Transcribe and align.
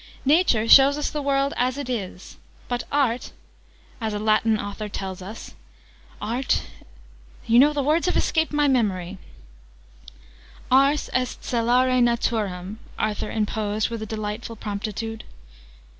Nature 0.25 0.67
shows 0.67 0.97
us 0.97 1.11
the 1.11 1.21
world 1.21 1.53
as 1.57 1.77
it 1.77 1.87
is. 1.87 2.37
But 2.67 2.85
Art 2.91 3.33
as 4.01 4.15
a 4.15 4.17
Latin 4.17 4.59
author 4.59 4.89
tells 4.89 5.21
us 5.21 5.53
Art, 6.19 6.63
you 7.45 7.59
know 7.59 7.71
the 7.71 7.83
words 7.83 8.07
have 8.07 8.17
escaped 8.17 8.51
my 8.51 8.67
memory" 8.67 9.19
"Ars 10.71 11.11
est 11.13 11.43
celare 11.45 12.01
Naturam," 12.01 12.79
Arthur 12.97 13.29
interposed 13.29 13.91
with 13.91 14.01
a 14.01 14.07
delightful 14.07 14.55
promptitude. 14.55 15.23